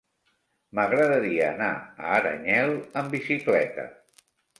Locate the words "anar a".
1.49-2.07